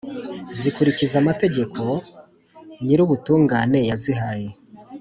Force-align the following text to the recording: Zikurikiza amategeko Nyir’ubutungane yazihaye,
Zikurikiza 0.59 1.15
amategeko 1.23 1.81
Nyir’ubutungane 2.85 3.79
yazihaye, 3.89 4.49